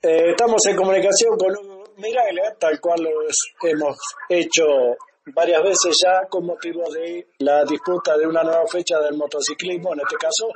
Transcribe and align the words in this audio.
Eh, 0.00 0.30
estamos 0.30 0.64
en 0.66 0.76
comunicación 0.76 1.36
con 1.36 1.50
un 1.58 1.84
Miraglia, 1.96 2.54
tal 2.56 2.78
cual 2.80 3.02
lo 3.02 3.10
hemos 3.10 3.98
hecho 4.28 4.62
varias 5.34 5.60
veces 5.60 5.96
ya 6.04 6.24
con 6.28 6.46
motivo 6.46 6.88
de 6.92 7.26
la 7.40 7.64
disputa 7.64 8.16
de 8.16 8.24
una 8.24 8.44
nueva 8.44 8.64
fecha 8.70 9.00
del 9.00 9.16
motociclismo, 9.16 9.92
en 9.94 10.00
este 10.00 10.14
caso, 10.16 10.46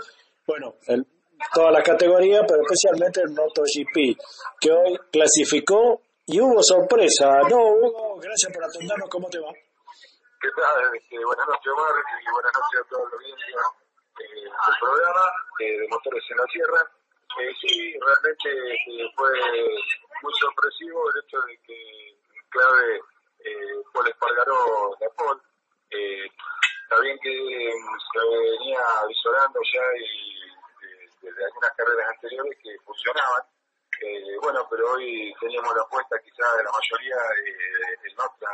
bueno, 0.47 0.77
el, 0.87 1.05
todas 1.53 1.73
las 1.73 1.83
categorías, 1.83 2.45
pero 2.47 2.63
especialmente 2.63 3.21
el 3.21 3.31
MotoGP, 3.31 4.17
que 4.61 4.71
hoy 4.71 4.97
clasificó 5.11 6.01
y 6.27 6.41
hubo 6.41 6.63
sorpresa. 6.63 7.27
No, 7.51 7.59
Hugo, 7.67 8.21
gracias 8.23 8.53
por 8.55 8.63
atendernos, 8.63 9.09
¿cómo 9.11 9.29
te 9.29 9.41
va? 9.41 9.51
¿Qué 9.51 10.49
tal? 10.55 10.95
Este, 10.95 11.19
buenas 11.19 11.49
noches, 11.49 11.67
Omar, 11.67 11.95
y 11.99 12.31
buenas 12.31 12.53
noches 12.55 12.79
a 12.79 12.89
toda 12.89 13.11
la 13.11 13.17
audiencia 13.17 13.59
eh, 14.23 14.47
del 14.47 14.77
programa 14.79 15.27
eh, 15.59 15.79
de 15.83 15.89
Motores 15.89 16.23
en 16.31 16.37
la 16.37 16.47
Sierra. 16.47 17.02
Realmente 18.73 19.03
eh, 19.03 19.13
fue 19.17 19.31
muy 20.23 20.33
sorpresivo 20.41 21.11
el 21.11 21.25
hecho 21.25 21.41
de 21.43 21.59
que 21.67 22.17
clave 22.51 23.01
eh, 23.45 23.83
Paul 23.93 24.09
Espargaró 24.09 24.97
la 25.01 25.09
Paul. 25.11 25.43
Eh, 25.91 26.27
está 26.85 27.01
bien 27.01 27.19
que 27.23 27.31
mm, 27.31 27.99
se 28.13 28.29
venía 28.29 28.81
avisorando 29.03 29.61
ya 29.61 29.83
y 29.99 30.43
eh, 30.87 31.11
desde 31.21 31.45
algunas 31.45 31.73
carreras 31.77 32.09
anteriores 32.15 32.59
que 32.63 32.79
funcionaban. 32.85 33.43
Eh, 34.01 34.37
bueno, 34.43 34.67
pero 34.71 34.93
hoy 34.93 35.33
teníamos 35.41 35.77
la 35.77 35.83
apuesta 35.83 36.19
quizás 36.25 36.57
de 36.57 36.65
la 36.65 36.71
mayoría 36.73 37.17
en 38.03 38.19
otro 38.19 38.49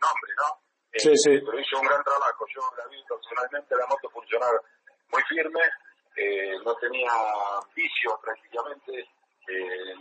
nombre, 0.00 0.32
¿no? 0.36 0.60
Eh, 0.92 1.00
Sí, 1.00 1.16
sí. 1.16 1.38
Pero 1.44 1.60
hizo 1.60 1.78
un 1.78 1.86
gran 1.86 2.02
trabajo. 2.02 2.46
Yo 2.54 2.62
la 2.78 2.86
vi 2.86 3.02
personalmente 3.04 3.76
la 3.76 3.86
moto 3.86 4.08
funcionar 4.10 4.54
muy 5.10 5.22
firme, 5.24 5.60
no 6.64 6.74
tenía 6.76 7.12
vicios 7.74 8.14
prácticamente 8.20 8.92
en 8.98 9.06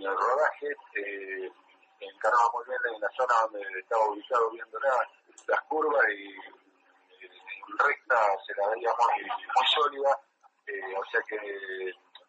el 0.08 0.18
rodaje, 0.18 0.68
eh, 0.96 1.52
encaraba 2.00 2.50
muy 2.54 2.66
bien 2.66 2.96
en 2.96 3.02
la 3.02 3.10
zona 3.18 3.34
donde 3.44 3.80
estaba 3.80 4.06
ubicado 4.10 4.50
viendo 4.52 4.80
la- 4.80 5.10
las 5.48 5.62
curvas 5.64 6.06
y 6.10 6.30
eh, 6.30 7.30
en 7.68 7.78
recta 7.78 8.16
se 8.46 8.54
la 8.56 8.68
veía 8.70 8.90
muy, 8.98 9.24
muy 9.24 9.68
sólida, 9.74 10.20
eh, 10.68 10.96
o 10.98 11.06
sea 11.12 11.22
que 11.28 11.38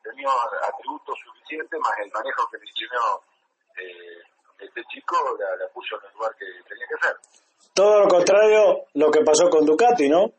tenía 0.02 0.28
atributos 0.68 1.18
suficientes 1.24 1.78
más 1.80 1.92
el 1.98 2.10
manejo 2.12 2.48
que 2.50 2.58
le 2.58 2.64
enseñó 2.64 3.20
eh, 3.76 4.22
este 4.60 4.82
chico 4.90 5.16
la, 5.38 5.56
la 5.56 5.68
puso 5.72 5.96
en 6.00 6.06
el 6.08 6.12
lugar 6.14 6.34
que 6.36 6.46
tenía 6.68 6.86
que 6.88 7.06
ser. 7.06 7.16
Todo 7.74 8.00
lo 8.00 8.08
contrario 8.08 8.86
lo 8.94 9.10
que 9.10 9.20
pasó 9.22 9.48
con 9.50 9.64
Ducati, 9.66 10.08
¿no? 10.08 10.32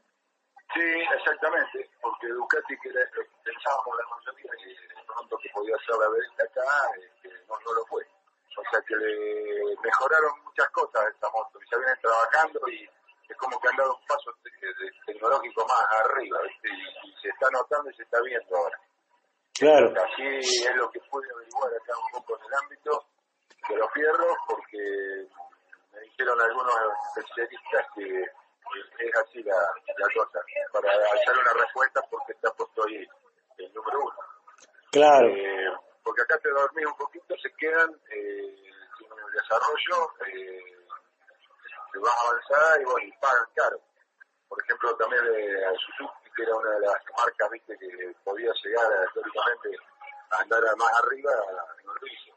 Sí, 0.73 0.85
exactamente, 1.15 1.89
porque 2.01 2.27
Ducati, 2.27 2.77
que 2.79 2.89
era 2.89 3.01
lo 3.13 3.23
que 3.23 3.29
pensábamos 3.43 3.95
la 3.97 4.05
mayoría, 4.15 4.51
que 4.63 5.03
pronto 5.05 5.37
que 5.41 5.49
podía 5.49 5.75
ser 5.85 5.95
la 5.97 6.09
venta 6.09 6.43
acá, 6.43 6.91
este, 6.95 7.18
no, 7.49 7.59
no 7.65 7.73
lo 7.73 7.85
fue. 7.87 8.05
O 8.57 8.63
sea 8.71 8.81
que 8.87 8.95
le 8.95 9.75
mejoraron 9.81 10.31
muchas 10.43 10.69
cosas 10.69 11.01
a 11.05 11.09
esta 11.09 11.29
moto, 11.29 11.59
y 11.61 11.69
ya 11.71 11.77
vienen 11.77 11.99
trabajando 12.01 12.59
y 12.69 12.89
es 13.29 13.37
como 13.37 13.59
que 13.59 13.67
han 13.69 13.77
dado 13.77 13.95
un 13.95 14.05
paso 14.07 14.31
te- 14.43 14.51
tecnológico 15.05 15.65
más 15.65 15.85
arriba, 16.05 16.39
¿viste? 16.43 16.67
Y, 16.69 17.09
y 17.09 17.13
se 17.21 17.29
está 17.29 17.49
notando 17.51 17.89
y 17.89 17.93
se 17.95 18.03
está 18.03 18.19
viendo 18.21 18.57
ahora. 18.57 18.79
Claro. 19.53 19.93
Así 20.05 20.23
es 20.25 20.75
lo 20.75 20.89
que 20.89 20.99
pude 21.11 21.27
averiguar 21.31 21.71
acá 21.75 21.93
un 21.97 22.11
poco 22.11 22.37
en 22.39 22.45
el 22.47 22.53
ámbito 22.63 23.05
de 23.69 23.75
los 23.75 23.91
fierros, 23.93 24.35
porque 24.47 25.27
me 25.93 25.99
dijeron 26.01 26.41
algunos 26.41 26.73
especialistas 27.15 27.85
que 27.95 28.05
es 28.23 29.15
así 29.15 29.43
la, 29.43 29.55
la 29.55 30.07
cosa, 30.15 30.39
para 30.73 30.91
hacer 30.91 31.37
una 31.39 31.53
respuesta 31.63 32.01
porque 32.09 32.33
está 32.33 32.51
puesto 32.53 32.83
ahí 32.87 33.05
el 33.57 33.73
número 33.73 33.99
uno. 33.99 34.15
Claro. 34.91 35.27
Eh, 35.27 35.58
porque 36.19 36.33
acá 36.33 36.41
te 36.41 36.49
dormís 36.49 36.85
un 36.85 36.97
poquito, 36.97 37.35
se 37.37 37.49
quedan 37.55 37.89
eh, 38.11 38.55
sin 38.97 39.07
el 39.07 39.31
desarrollo, 39.31 40.11
eh, 40.27 40.77
se 41.93 41.99
vas 41.99 42.11
a 42.11 42.29
avanzar 42.29 42.81
y 42.81 42.85
bueno, 42.85 43.07
y 43.07 43.11
pagan 43.19 43.47
caro. 43.55 43.79
Por 44.47 44.61
ejemplo, 44.63 44.95
también 44.97 45.23
eh, 45.33 45.63
Suzuki, 45.79 46.29
que 46.35 46.43
era 46.43 46.55
una 46.55 46.71
de 46.71 46.79
las 46.81 46.95
marcas 47.17 47.49
viste 47.51 47.77
que 47.77 48.13
podía 48.23 48.51
llegar 48.63 48.85
a, 48.85 49.13
teóricamente 49.13 49.69
a 50.31 50.41
andar 50.41 50.63
más 50.77 50.91
arriba, 51.03 51.31
no 51.85 51.93
lo 51.93 52.07
hizo. 52.07 52.35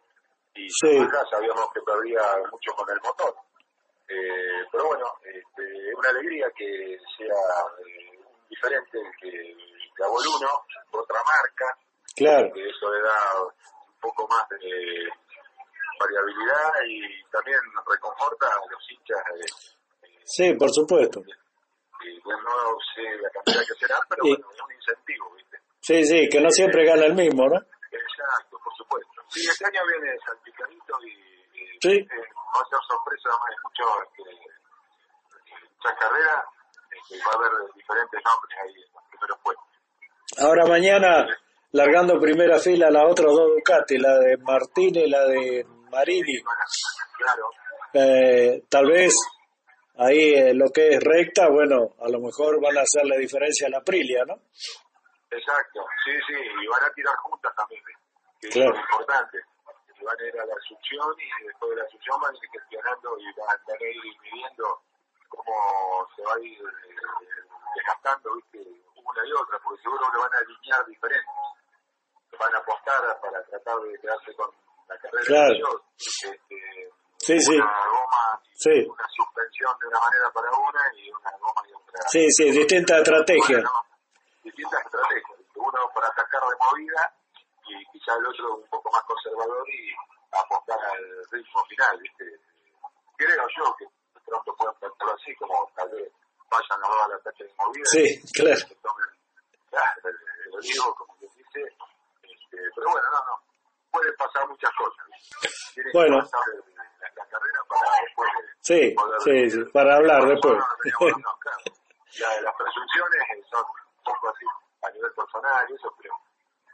Y 0.54 0.68
Sí. 0.70 0.98
acá 0.98 1.24
sabíamos 1.30 1.72
que 1.72 1.80
perdía 1.80 2.22
mucho 2.50 2.72
con 2.76 2.88
el 2.90 3.00
motor. 3.00 3.34
Eh, 4.08 4.64
pero 4.70 4.86
bueno, 4.86 5.06
este, 5.24 5.88
es 5.88 5.94
una 5.96 6.10
alegría 6.10 6.46
que 6.54 6.98
sea 7.16 7.34
eh, 7.86 8.20
diferente 8.48 8.98
que, 9.20 9.30
que 9.30 10.02
1, 10.02 10.64
otra 10.92 11.20
marca, 11.24 11.78
Claro. 12.14 12.52
que 12.52 12.68
eso 12.68 12.92
le 12.92 13.00
da 13.00 13.18
poco 14.02 14.26
más 14.28 14.46
de 14.50 14.58
variabilidad 16.00 16.72
y 16.88 17.22
también 17.30 17.58
reconforta 17.86 18.46
a 18.46 18.70
los 18.70 18.90
hinchas 18.90 19.18
eh, 19.36 20.06
eh, 20.06 20.20
Sí, 20.24 20.54
por 20.54 20.70
supuesto. 20.70 21.20
y 22.04 22.16
yo 22.16 22.36
no 22.42 22.76
sé 22.94 23.02
la 23.22 23.30
cantidad 23.30 23.62
que 23.66 23.74
será, 23.74 23.96
pero 24.08 24.22
Y- 24.26 24.30
bueno, 24.36 24.46
es 24.52 24.60
un 24.62 24.72
incentivo, 24.72 25.32
¿viste? 25.36 25.58
Sí, 25.80 26.04
sí, 26.04 26.28
que 26.28 26.40
no 26.40 26.50
siempre 26.50 26.84
gana 26.84 27.04
el 27.06 27.14
mismo, 27.14 27.48
¿no? 27.48 27.56
Exacto, 27.56 28.58
por 28.62 28.74
supuesto. 28.76 29.22
Sí, 29.28 29.46
este 29.48 29.64
año 29.66 29.80
viene 29.86 30.16
salpicadito 30.26 30.94
y, 31.02 31.10
y, 31.10 31.78
Sí. 31.80 31.96
eh, 31.98 32.08
va 32.10 32.60
a 32.60 32.68
ser 32.68 32.78
sorpresa, 32.88 33.28
hay 33.30 33.56
mucho, 33.62 33.84
este, 34.02 35.62
muchas 35.76 35.98
carreras, 35.98 36.44
este, 36.90 37.18
va 37.24 37.32
a 37.32 37.34
haber 37.36 37.74
diferentes 37.74 38.20
nombres 38.24 38.58
ahí 38.62 38.82
en 38.82 38.92
los 38.94 39.04
primeros 39.10 39.38
puestos. 39.42 39.66
Ahora 40.38 40.66
mañana, 40.66 41.26
largando 41.72 42.18
primera 42.20 42.58
fila, 42.58 42.90
las 42.90 43.04
otras 43.10 43.32
dos 43.32 43.50
Ducati, 43.56 43.98
la 43.98 44.18
de 44.18 44.36
Martínez 44.38 45.04
y 45.06 45.10
la 45.10 45.24
de 45.26 45.66
Marini. 45.90 46.42
Claro, 47.18 47.50
Eh, 47.94 48.62
tal 48.70 48.86
vez 48.86 49.12
ahí 49.98 50.32
eh, 50.34 50.54
lo 50.54 50.70
que 50.70 50.88
es 50.94 51.00
recta, 51.02 51.48
bueno, 51.50 51.94
a 52.00 52.08
lo 52.08 52.20
mejor 52.20 52.60
van 52.62 52.78
a 52.78 52.82
hacer 52.82 53.04
la 53.04 53.16
diferencia 53.16 53.66
a 53.66 53.70
la 53.70 53.78
Aprilia, 53.78 54.24
¿no? 54.24 54.34
exacto, 55.30 55.80
sí, 56.04 56.12
sí, 56.26 56.34
y 56.36 56.66
van 56.68 56.84
a 56.84 56.92
tirar 56.92 57.14
juntas 57.24 57.52
también, 57.56 57.80
¿eh? 57.80 57.98
que 58.40 58.48
Claro. 58.48 58.74
es 58.74 58.80
importante. 58.80 59.38
Van 60.02 60.18
a 60.18 60.24
ir 60.26 60.34
a 60.40 60.44
la 60.44 60.54
asunción 60.58 61.14
y 61.16 61.44
después 61.46 61.70
de 61.70 61.76
la 61.76 61.84
asunción 61.84 62.16
van 62.20 62.34
a 62.34 62.36
ir 62.36 62.50
gestionando 62.52 63.08
y 63.20 63.24
van 63.38 63.48
a 63.48 63.54
estar 63.54 63.76
ahí 63.80 64.02
midiendo 64.20 64.66
cómo 65.28 65.54
se 66.16 66.22
va 66.26 66.34
a 66.34 66.40
ir 66.42 66.58
eh, 66.58 66.96
desgastando, 67.76 68.34
¿viste? 68.34 68.58
una 68.98 69.22
y 69.24 69.32
otra, 69.32 69.56
porque 69.62 69.80
seguro 69.82 70.04
que 70.10 70.18
van 70.18 70.34
a 70.34 70.38
alinear 70.42 70.82
diferentes. 70.86 71.36
Van 72.38 72.54
a 72.54 72.58
apostar 72.58 73.20
para 73.20 73.44
tratar 73.44 73.76
de 73.80 73.98
quedarse 74.00 74.34
con 74.34 74.50
la 74.88 74.98
carrera 74.98 75.24
Claro. 75.26 75.44
anterior. 75.46 75.82
Este, 75.98 76.90
Sí, 77.18 77.38
sí, 77.38 77.54
una 77.54 77.86
goma, 77.86 78.42
Sí. 78.54 78.84
una 78.88 79.06
suspensión 79.14 79.78
de 79.80 79.86
una 79.86 80.00
manera 80.00 80.30
para 80.34 80.50
una 80.50 80.80
y 80.96 81.08
una 81.12 81.30
goma 81.38 81.62
y 81.68 81.72
otra. 81.74 82.00
sí, 82.08 82.26
sí, 82.32 82.50
distinta 82.50 82.98
estrategia. 82.98 83.58
Bueno, 83.58 83.70
distintas 84.42 84.84
estrategias. 84.84 85.38
Uno 85.54 85.90
para 85.94 86.08
atacar 86.08 86.42
de 86.42 86.56
movida 86.58 87.14
y 87.68 87.86
quizá 87.92 88.14
el 88.18 88.26
otro 88.26 88.56
un 88.56 88.66
poco 88.68 88.90
más 88.90 89.04
conservador 89.04 89.64
y 89.70 89.94
apostar 90.32 90.78
al 90.82 91.04
ritmo 91.30 91.64
final. 91.68 91.98
¿viste? 92.00 92.24
Creo 93.16 93.46
yo 93.56 93.76
que 93.76 93.84
de 93.84 94.20
pronto 94.26 94.56
pueden 94.56 94.74
plantearlo 94.80 95.14
así, 95.14 95.36
como 95.36 95.70
tal 95.76 95.88
vez 95.90 96.10
vayan 96.50 96.80
dos 96.80 96.96
al 97.04 97.12
ataque 97.12 97.44
de 97.44 97.54
movida 97.56 97.84
Sí, 97.86 98.20
y 98.24 98.32
claro. 98.32 98.56
se 98.56 98.74
tomen 98.82 99.06
claro, 99.70 100.00
el 100.08 100.54
olivo, 100.56 100.94
como 100.96 101.11
pero 102.82 102.90
bueno, 102.90 103.06
no, 103.12 103.18
no. 103.26 103.42
Puede 103.92 104.12
pasar 104.14 104.48
muchas 104.48 104.70
cosas. 104.74 105.06
¿viste? 105.06 105.48
Tiene 105.74 105.90
Bueno. 105.92 106.16
que 106.18 106.30
pasar 106.30 106.40
la, 106.74 107.10
la 107.14 107.26
carrera 107.26 107.60
para 107.68 107.90
después 108.04 108.30
Sí, 108.60 108.90
poder 108.96 109.20
sí, 109.22 109.50
sí, 109.50 109.64
para 109.72 109.96
hablar 109.96 110.26
después. 110.26 110.54
no, 110.54 111.08
no, 111.18 111.38
claro. 111.38 111.58
Ya, 112.12 112.40
las 112.40 112.54
presunciones 112.56 113.20
eh, 113.36 113.42
son 113.50 113.64
un 113.64 114.04
poco 114.04 114.28
así 114.30 114.46
a 114.82 114.90
nivel 114.90 115.12
personal 115.12 115.66
y 115.70 115.74
eso, 115.74 115.94
pero 116.00 116.14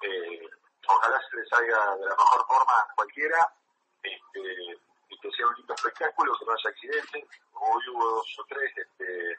eh, 0.02 0.48
ojalá 0.86 1.20
se 1.30 1.36
les 1.36 1.48
salga 1.48 1.96
de 1.96 2.04
la 2.06 2.16
mejor 2.16 2.46
forma 2.46 2.72
a 2.80 2.88
cualquiera 2.94 3.52
este, 4.02 4.40
y 5.08 5.18
que 5.20 5.30
sea 5.32 5.46
un 5.46 5.54
lindo 5.56 5.74
espectáculo, 5.74 6.32
que 6.38 6.44
no 6.46 6.52
haya 6.52 6.70
accidentes. 6.70 7.24
Hoy 7.52 7.82
hubo 7.92 8.08
dos 8.16 8.36
o 8.40 8.44
tres 8.48 8.72
este, 8.76 9.30
eh, 9.32 9.36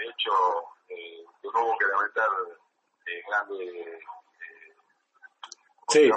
hechos 0.00 0.64
eh, 0.88 1.24
que 1.42 1.48
no 1.54 1.64
hubo 1.64 1.78
que 1.78 1.86
lamentar 1.86 2.28
eh, 3.06 3.22
grandes 3.28 3.60
eh, 3.60 3.98
¿cómo 4.06 4.17
Sí, 5.88 6.10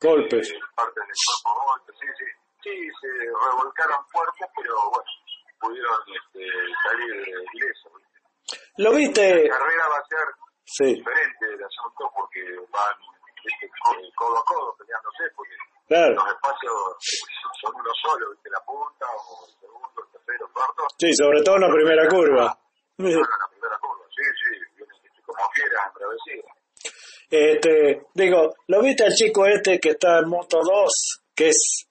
golpes. 0.00 0.50
Eh, 0.50 0.52
del 0.52 0.62
cuerpo, 0.74 1.64
golpes, 1.66 1.96
sí, 2.00 2.06
sí. 2.18 2.24
Sí, 2.62 2.74
se 3.00 3.08
revolcaron 3.46 4.04
fuertes, 4.10 4.48
pero 4.56 4.74
bueno, 4.90 5.10
pudieron 5.60 6.00
este, 6.10 6.46
salir 6.82 7.28
ilesos. 7.54 7.92
¿Lo 8.78 8.92
viste? 8.92 9.44
La 9.48 9.56
carrera 9.58 9.88
va 9.88 9.96
a 9.98 10.06
ser 10.06 10.26
Sí, 10.68 10.94
diferente 10.94 11.46
del 11.46 11.62
asunto 11.62 12.10
porque 12.16 12.42
van 12.72 12.94
co- 12.98 13.94
codo 14.16 14.38
a 14.38 14.44
codo 14.44 14.76
peleándose, 14.78 15.22
porque 15.36 15.54
claro. 15.86 16.14
los 16.14 16.26
espacios 16.26 16.74
son 17.62 17.72
uno 17.76 17.90
solo, 18.02 18.30
¿viste? 18.32 18.50
la 18.50 18.60
punta 18.66 19.06
o 19.06 19.46
el 19.46 19.54
segundo, 19.60 20.02
el 20.02 20.10
tercero, 20.10 20.46
el 20.46 20.52
cuarto. 20.52 20.82
Sí, 20.98 21.12
sobre 21.14 21.42
todo 21.42 21.54
en 21.56 21.60
la 21.62 21.70
primera 21.72 22.08
curva. 22.08 22.58
Bueno, 22.98 23.20
la 23.20 23.48
primera 23.48 23.78
curva, 23.78 24.04
sí, 24.10 24.24
sí, 24.42 24.58
¿viste? 24.74 25.22
como 25.24 25.48
quieras, 25.54 25.86
en 25.86 25.92
travesía. 25.94 26.42
Este, 27.30 28.02
digo, 28.14 28.54
¿lo 28.68 28.82
viste 28.82 29.04
al 29.04 29.12
chico 29.12 29.46
este 29.46 29.80
que 29.80 29.90
está 29.90 30.18
en 30.20 30.28
Moto 30.28 30.60
2? 30.62 31.22
que 31.36 31.48
es 31.48 31.86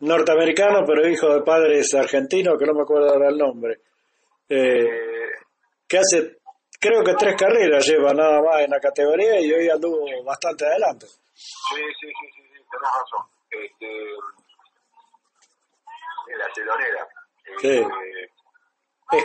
norteamericano, 0.00 0.84
pero 0.86 1.08
hijo 1.08 1.32
de 1.32 1.42
padres 1.42 1.94
argentinos, 1.94 2.58
que 2.58 2.66
no 2.66 2.74
me 2.74 2.82
acuerdo 2.82 3.08
ahora 3.08 3.30
el 3.30 3.38
nombre. 3.38 3.80
Eh, 4.46 5.30
que 5.88 5.98
hace, 5.98 6.38
creo 6.78 7.02
que 7.02 7.14
tres 7.14 7.34
carreras 7.34 7.86
lleva 7.86 8.12
nada 8.12 8.42
más 8.42 8.60
en 8.60 8.70
la 8.70 8.78
categoría 8.78 9.40
y 9.40 9.50
hoy 9.50 9.70
anduvo 9.70 10.06
bastante 10.22 10.66
adelante. 10.66 11.06
Sí, 11.06 11.80
sí, 11.98 12.08
sí, 12.08 12.26
sí, 12.36 12.42
sí 12.42 12.60
tenés 12.70 12.90
razón. 12.92 13.26
Este, 13.50 13.86
la 16.36 16.52
telonera. 16.52 17.08
Sí. 17.60 17.78
Eh, 17.78 18.28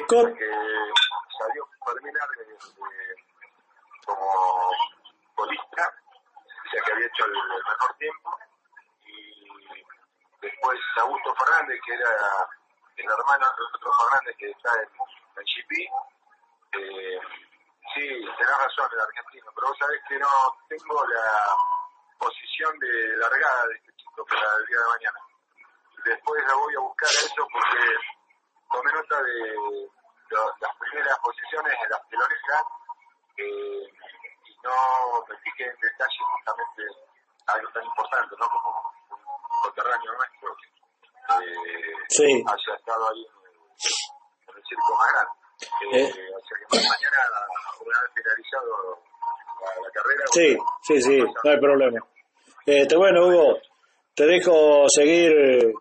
Scott, 0.04 0.38
que 0.38 0.45
salió 1.38 1.68
terminar 1.86 2.28
eh, 2.40 3.16
como 4.06 4.72
polista, 5.36 5.84
o 5.84 6.69
sea 6.69 6.81
que 6.86 6.92
había 6.92 7.07
el, 7.25 7.33
mejor 7.33 7.94
tiempo. 7.98 8.38
Y 9.06 9.83
después 10.42 10.80
Augusto 10.98 11.36
Fernández, 11.36 11.80
que 11.86 11.94
era 11.94 12.10
el 12.98 13.06
hermano 13.06 13.45
de 13.45 13.63
otro 13.77 13.92
Fernández 13.94 14.36
que 14.38 14.51
está 14.51 14.71
en, 14.81 14.89
en 15.38 15.44
GP. 15.45 15.92
Eh, 16.74 17.19
sí, 17.95 18.07
tenés 18.38 18.57
razón, 18.57 18.89
el 18.94 19.00
argentino, 19.01 19.51
pero 19.56 19.68
vos 19.69 19.77
sabés 19.80 20.01
que 20.07 20.19
no 20.19 20.27
tengo 20.68 21.06
la 21.07 21.56
posición 22.19 22.77
de 22.80 23.18
largada 23.18 23.68
de 23.68 23.75
este 23.75 23.94
chico 23.95 24.25
para 24.25 24.56
el 24.60 24.66
día 24.68 24.77
de 24.80 24.88
mañana. 24.88 25.19
Después 26.06 26.44
la 26.48 26.54
voy 26.56 26.75
a 26.75 26.80
buscar 26.80 27.10
a 27.10 27.12
eso 27.12 27.48
porque 27.51 27.80
tomé 28.71 28.92
nota 28.94 29.21
de 29.24 29.56
lo- 30.30 30.56
las 30.60 30.75
primeras 30.77 31.19
posiciones 31.19 31.74
de 31.81 31.89
las 31.89 32.07
teloneras 32.10 32.63
eh, 33.38 33.88
y 34.45 34.57
no 34.63 35.25
me 35.27 35.38
fijé 35.39 35.66
en 35.66 35.75
detalle 35.80 36.18
justamente 36.33 36.83
algo 37.54 37.69
tan 37.74 37.84
importante, 37.84 38.36
¿no? 38.40 38.48
Como 38.50 38.69
un 39.10 39.62
coterráneo 39.63 40.12
nuestro 40.13 40.50
eh, 41.42 41.94
Sí. 42.10 42.44
haya 42.48 42.75
estado 42.78 43.10
ahí 43.10 43.25
en 43.25 44.56
el, 44.56 44.63
circo 44.68 44.96
más 44.98 45.10
grande. 45.13 45.31
Eh, 45.92 46.06
Eh. 46.06 46.34
O 46.36 46.40
sea 46.40 46.57
que 46.57 46.66
mañana, 46.78 47.19
una 47.81 47.98
vez 48.01 48.12
finalizado 48.16 48.74
la, 49.62 49.81
la 49.84 49.92
carrera, 49.92 50.24
sí, 50.31 50.56
bueno, 50.56 50.72
sí, 50.84 51.01
sí, 51.01 51.18
no 51.44 51.51
hay 51.51 51.60
problema. 51.60 52.00
Este, 52.66 52.96
bueno, 52.96 53.28
Hugo, 53.28 53.57
te 54.16 54.25
dejo 54.25 54.86
seguir 54.90 55.74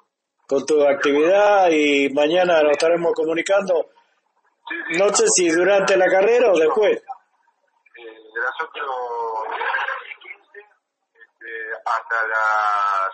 con 0.46 0.64
tu 0.66 0.82
actividad 0.86 1.68
y 1.70 2.08
mañana 2.10 2.62
nos 2.62 2.72
estaremos 2.72 3.12
comunicando. 3.14 3.90
No 4.98 5.08
sé 5.14 5.24
si 5.28 5.48
durante 5.50 5.96
la 5.96 6.06
carrera 6.06 6.50
o 6.52 6.58
después. 6.58 6.96
eh, 6.98 7.02
de 8.02 8.40
las 8.40 8.52
8.15 8.60 8.68
este, 8.68 9.87
hasta 11.96 12.26
las 12.28 13.12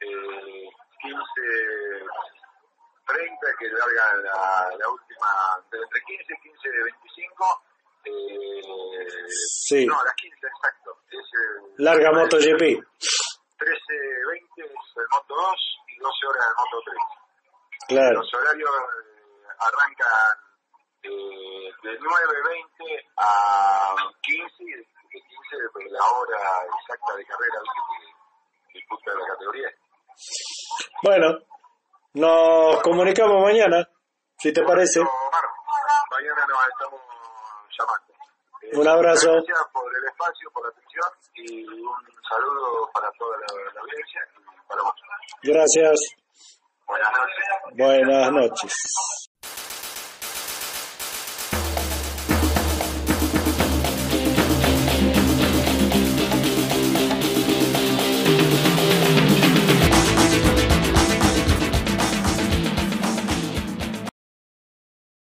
eh, 0.00 0.68
15.30 1.04 3.58
que 3.58 3.66
larga 3.68 4.14
la, 4.22 4.70
la 4.78 4.88
última, 4.88 5.28
de 5.70 5.76
entre 5.78 6.00
15 6.02 6.32
y 6.32 6.36
15.25. 6.48 7.62
Eh, 8.04 9.08
Sí. 9.68 9.84
No, 9.86 10.00
a 10.00 10.04
las 10.04 10.14
15, 10.14 10.46
exacto. 10.46 10.96
Es 11.10 11.18
el, 11.18 11.24
Larga 11.84 12.10
MotoGP. 12.12 12.62
13.20 12.62 12.86
es 14.56 14.70
el 14.96 15.06
Moto 15.12 15.34
2 15.34 15.80
y 15.88 15.98
12 15.98 16.26
horas 16.26 16.46
el 16.48 16.54
Moto 16.56 16.80
3. 16.86 16.96
Claro. 17.88 18.20
Los 18.20 18.32
horarios 18.34 18.70
eh, 18.70 19.46
arrancan 19.60 20.38
eh, 21.02 21.70
de 21.82 21.98
9.20 22.00 23.04
a 23.18 23.96
15, 24.22 24.54
y 24.58 24.72
de 24.72 24.86
15 25.10 25.68
pues, 25.72 25.86
la 25.90 26.04
hora 26.04 26.47
exacta 26.64 27.16
de 27.16 27.24
carrera 27.24 27.58
que 28.70 28.78
disputa 28.78 29.12
la 29.14 29.26
categoría. 29.26 29.68
Bueno, 31.02 31.38
nos 32.14 32.82
comunicamos 32.82 33.42
mañana, 33.42 33.88
si 34.38 34.52
te 34.52 34.62
parece. 34.62 35.00
Mañana 35.00 36.46
nos 36.46 36.58
estamos 36.68 37.00
llamando. 37.78 38.14
Eh, 38.62 38.76
Un 38.76 38.88
abrazo. 38.88 39.32
Gracias 39.32 39.66
por 39.72 39.96
el 39.96 40.04
espacio, 40.04 40.50
por 40.52 40.62
la 40.64 40.70
atención 40.70 41.10
y 41.34 41.64
un 41.68 42.22
saludo 42.28 42.90
para 42.92 43.10
toda 43.18 43.36
la, 43.38 43.72
la 43.74 43.80
audiencia 43.80 44.20
y 44.36 44.68
para 44.68 44.82
vos. 44.82 44.94
Gracias. 45.42 46.00
Buenas 46.86 47.12
noches. 47.12 47.76
Buenas 47.76 48.32
noches. 48.32 49.27